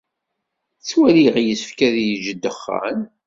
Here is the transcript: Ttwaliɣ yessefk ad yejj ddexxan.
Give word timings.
Ttwaliɣ 0.79 1.35
yessefk 1.39 1.79
ad 1.87 1.95
yejj 2.05 2.27
ddexxan. 2.35 2.99